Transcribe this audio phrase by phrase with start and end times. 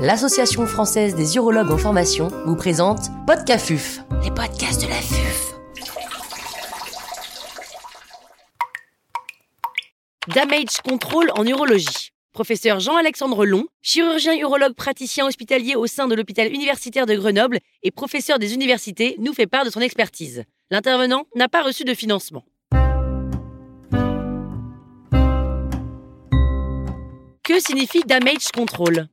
[0.00, 5.54] l'Association française des urologues en formation vous présente Podcafuf, les podcasts de la FUF.
[10.34, 12.12] Damage Control en urologie.
[12.32, 17.90] Professeur Jean-Alexandre Long, chirurgien urologue praticien hospitalier au sein de l'hôpital universitaire de Grenoble et
[17.90, 20.44] professeur des universités, nous fait part de son expertise.
[20.70, 22.46] L'intervenant n'a pas reçu de financement.
[27.42, 29.08] Que signifie Damage Control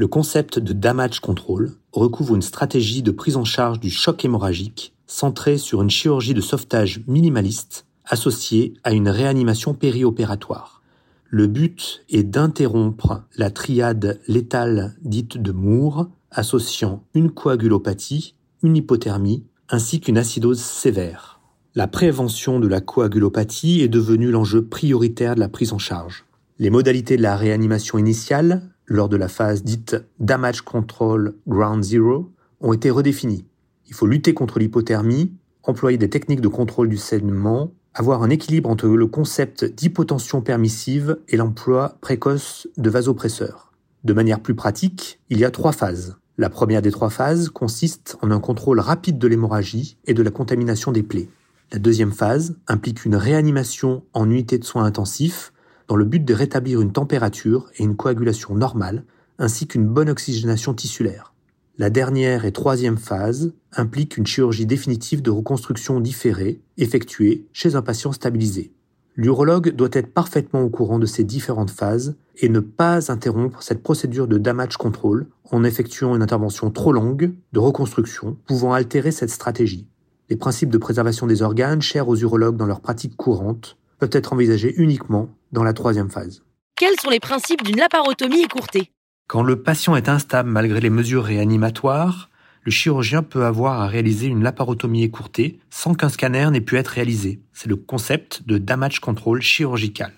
[0.00, 4.94] Le concept de damage control recouvre une stratégie de prise en charge du choc hémorragique
[5.06, 10.80] centrée sur une chirurgie de sauvetage minimaliste associée à une réanimation périopératoire.
[11.28, 19.44] Le but est d'interrompre la triade létale dite de Moore, associant une coagulopathie, une hypothermie
[19.68, 21.40] ainsi qu'une acidose sévère.
[21.74, 26.24] La prévention de la coagulopathie est devenue l'enjeu prioritaire de la prise en charge.
[26.58, 32.32] Les modalités de la réanimation initiale, lors de la phase dite Damage Control Ground Zero,
[32.60, 33.46] ont été redéfinies.
[33.86, 35.32] Il faut lutter contre l'hypothermie,
[35.62, 41.18] employer des techniques de contrôle du saignement, avoir un équilibre entre le concept d'hypotension permissive
[41.28, 43.72] et l'emploi précoce de vasopresseurs.
[44.02, 46.16] De manière plus pratique, il y a trois phases.
[46.36, 50.30] La première des trois phases consiste en un contrôle rapide de l'hémorragie et de la
[50.30, 51.28] contamination des plaies.
[51.72, 55.52] La deuxième phase implique une réanimation en unité de soins intensifs
[55.90, 59.02] dans le but de rétablir une température et une coagulation normale,
[59.40, 61.34] ainsi qu'une bonne oxygénation tissulaire.
[61.78, 67.82] La dernière et troisième phase implique une chirurgie définitive de reconstruction différée, effectuée chez un
[67.82, 68.72] patient stabilisé.
[69.16, 73.82] L'urologue doit être parfaitement au courant de ces différentes phases et ne pas interrompre cette
[73.82, 79.30] procédure de damage control en effectuant une intervention trop longue de reconstruction pouvant altérer cette
[79.30, 79.88] stratégie.
[80.28, 84.32] Les principes de préservation des organes, chers aux urologues dans leur pratique courante, peuvent être
[84.32, 86.42] envisagés uniquement dans la troisième phase.
[86.74, 88.90] Quels sont les principes d'une laparotomie écourtée?
[89.28, 92.30] Quand le patient est instable malgré les mesures réanimatoires,
[92.62, 96.88] le chirurgien peut avoir à réaliser une laparotomie écourtée sans qu'un scanner n'ait pu être
[96.88, 97.40] réalisé.
[97.52, 100.12] C'est le concept de damage control chirurgical.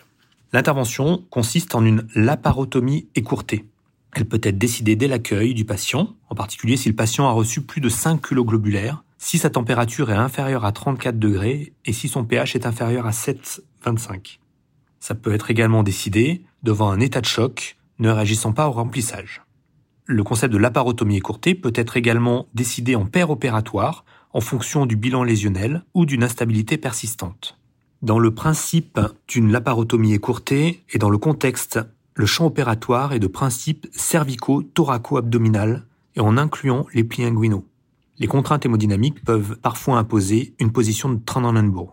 [0.52, 3.64] L'intervention consiste en une laparotomie écourtée.
[4.14, 7.62] Elle peut être décidée dès l'accueil du patient, en particulier si le patient a reçu
[7.62, 12.08] plus de 5 kg globulaires, si sa température est inférieure à 34 degrés et si
[12.08, 14.40] son pH est inférieur à 7,25.
[14.98, 19.42] Ça peut être également décidé devant un état de choc ne réagissant pas au remplissage.
[20.06, 24.96] Le concept de laparotomie écourtée peut être également décidé en paire opératoire en fonction du
[24.96, 27.56] bilan lésionnel ou d'une instabilité persistante.
[28.02, 31.78] Dans le principe d'une laparotomie écourtée et dans le contexte,
[32.16, 35.84] le champ opératoire est de principe cervico-thoraco-abdominal
[36.16, 37.64] et en incluant les plis inguinaux.
[38.22, 41.92] Les contraintes hémodynamiques peuvent parfois imposer une position de Trendelenburg.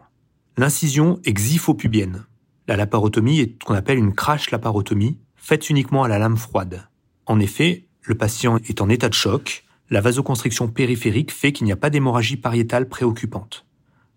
[0.57, 2.23] L'incision est xiphopubienne.
[2.67, 6.87] La laparotomie est ce qu'on appelle une crash laparotomie, faite uniquement à la lame froide.
[7.25, 11.71] En effet, le patient est en état de choc, la vasoconstriction périphérique fait qu'il n'y
[11.71, 13.65] a pas d'hémorragie pariétale préoccupante.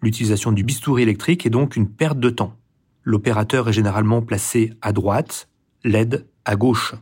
[0.02, 2.58] L'utilisation du bistouri électrique est donc une perte de temps.
[3.04, 5.48] L'opérateur est généralement placé à droite,
[5.82, 6.94] l'aide à gauche.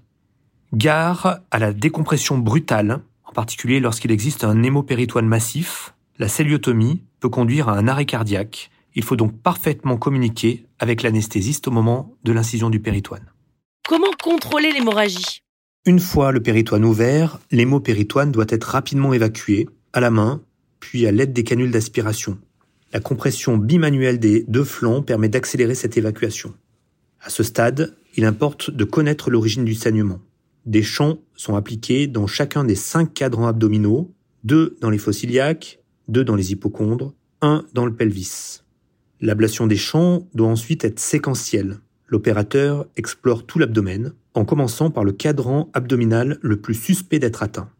[0.72, 7.28] Gare à la décompression brutale, en particulier lorsqu'il existe un hémopéritoine massif, la celliotomie peut
[7.28, 12.32] conduire à un arrêt cardiaque il faut donc parfaitement communiquer avec l'anesthésiste au moment de
[12.32, 13.32] l'incision du péritoine.
[13.88, 15.42] Comment contrôler l'hémorragie?
[15.86, 20.42] Une fois le péritoine ouvert, l'hémopéritoine doit être rapidement évacué, à la main,
[20.78, 22.38] puis à l'aide des canules d'aspiration.
[22.92, 26.54] La compression bimanuelle des deux flancs permet d'accélérer cette évacuation.
[27.22, 30.20] À ce stade, il importe de connaître l'origine du saignement.
[30.66, 34.12] Des champs sont appliqués dans chacun des cinq cadrans abdominaux,
[34.44, 38.62] deux dans les fossiliaques, iliaques, deux dans les hypochondres, un dans le pelvis.
[39.21, 41.81] L'ablation des champs doit ensuite être séquentielle.
[42.09, 47.71] L'opérateur explore tout l'abdomen, en commençant par le cadran abdominal le plus suspect d'être atteint.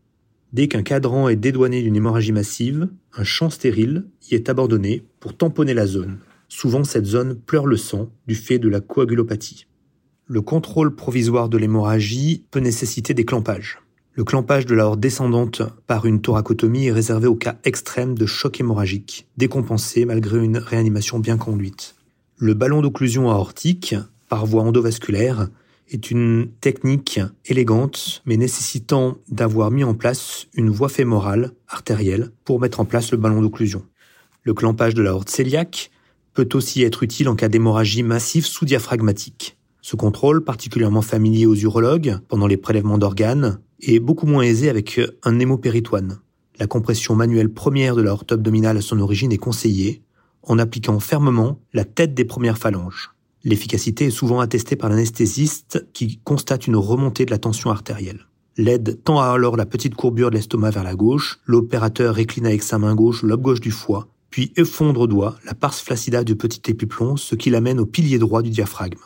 [0.53, 5.37] Dès qu'un cadran est dédouané d'une hémorragie massive, un champ stérile y est abandonné pour
[5.37, 6.19] tamponner la zone.
[6.49, 9.67] Souvent cette zone pleure le sang du fait de la coagulopathie.
[10.33, 13.81] Le contrôle provisoire de l'hémorragie peut nécessiter des clampages.
[14.13, 18.61] Le clampage de la descendante par une thoracotomie est réservé aux cas extrêmes de choc
[18.61, 21.97] hémorragique, décompensé malgré une réanimation bien conduite.
[22.37, 23.97] Le ballon d'occlusion aortique,
[24.29, 25.49] par voie endovasculaire,
[25.89, 32.61] est une technique élégante mais nécessitant d'avoir mis en place une voie fémorale artérielle pour
[32.61, 33.83] mettre en place le ballon d'occlusion.
[34.45, 35.91] Le clampage de la l'aorte cœliaque
[36.35, 39.57] peut aussi être utile en cas d'hémorragie massive sous-diaphragmatique.
[39.83, 45.01] Ce contrôle, particulièrement familier aux urologues pendant les prélèvements d'organes, est beaucoup moins aisé avec
[45.25, 46.19] un hémopéritoine.
[46.59, 50.03] La compression manuelle première de la horte abdominale à son origine est conseillée
[50.43, 53.11] en appliquant fermement la tête des premières phalanges.
[53.45, 58.27] L'efficacité est souvent attestée par l'anesthésiste qui constate une remontée de la tension artérielle.
[58.59, 62.79] L'aide tend alors la petite courbure de l'estomac vers la gauche, l'opérateur récline avec sa
[62.79, 66.37] main gauche le lobe gauche du foie, puis effondre au doigt la pars flaccida du
[66.37, 68.99] petit épiplomb, ce qui l'amène au pilier droit du diaphragme,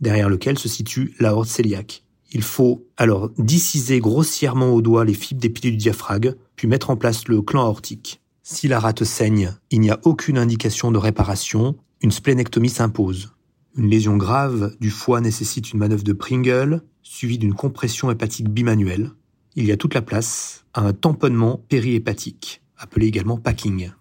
[0.00, 2.04] derrière lequel se situe l'aorte cœliaque.
[2.32, 6.90] Il faut alors dissiser grossièrement au doigt les fibres des piliers du diaphragme, puis mettre
[6.90, 8.20] en place le clan aortique.
[8.42, 13.32] Si la rate saigne, il n'y a aucune indication de réparation, une splénectomie s'impose.
[13.76, 19.12] Une lésion grave du foie nécessite une manœuvre de Pringle, suivie d'une compression hépatique bimanuelle.
[19.56, 23.92] Il y a toute la place à un tamponnement périhépatique, appelé également packing.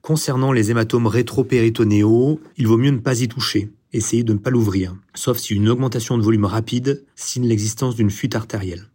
[0.00, 3.70] Concernant les hématomes rétropéritonéaux, il vaut mieux ne pas y toucher.
[3.92, 8.10] Essayez de ne pas l'ouvrir, sauf si une augmentation de volume rapide signe l'existence d'une
[8.10, 8.90] fuite artérielle.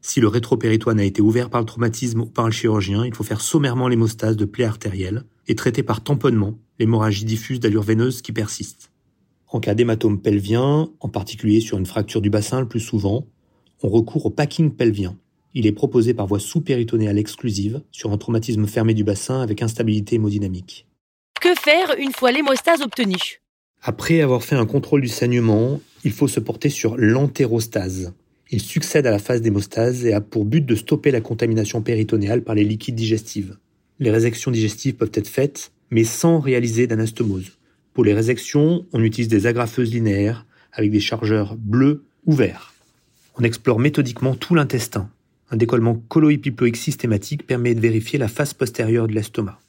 [0.00, 3.24] Si le rétropéritoine a été ouvert par le traumatisme ou par le chirurgien, il faut
[3.24, 8.30] faire sommairement l'hémostase de plaie artérielle et traiter par tamponnement l'hémorragie diffuse d'allure veineuse qui
[8.30, 8.92] persiste.
[9.48, 13.26] En cas d'hématome pelvien, en particulier sur une fracture du bassin le plus souvent,
[13.82, 15.16] on recourt au packing pelvien.
[15.54, 20.16] Il est proposé par voie sous-péritonéale exclusive sur un traumatisme fermé du bassin avec instabilité
[20.16, 20.86] hémodynamique.
[21.40, 23.40] Que faire une fois l'hémostase obtenue?
[23.88, 28.12] Après avoir fait un contrôle du saignement, il faut se porter sur l'entérostase.
[28.50, 32.42] Il succède à la phase d'hémostase et a pour but de stopper la contamination péritonéale
[32.42, 33.52] par les liquides digestifs.
[34.00, 37.58] Les résections digestives peuvent être faites, mais sans réaliser d'anastomose.
[37.94, 42.74] Pour les résections, on utilise des agrafeuses linéaires avec des chargeurs bleus ou verts.
[43.38, 45.08] On explore méthodiquement tout l'intestin.
[45.52, 49.60] Un décollement colo-épiploïque systématique permet de vérifier la face postérieure de l'estomac.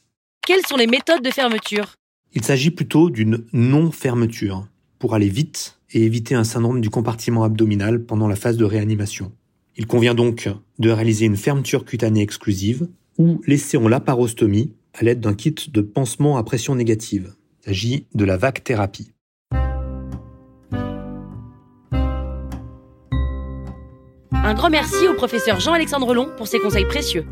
[0.47, 1.93] Quelles sont les méthodes de fermeture?
[2.33, 4.67] Il s'agit plutôt d'une non-fermeture,
[4.99, 9.31] pour aller vite et éviter un syndrome du compartiment abdominal pendant la phase de réanimation.
[9.77, 12.87] Il convient donc de réaliser une fermeture cutanée exclusive
[13.17, 17.35] ou laisser en laparostomie à l'aide d'un kit de pansement à pression négative.
[17.61, 19.11] Il s'agit de la vac thérapie.
[24.31, 27.25] Un grand merci au professeur Jean-Alexandre Long pour ses conseils précieux.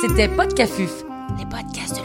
[0.00, 1.04] C'était Podcafuf,
[1.38, 2.03] les podcasts de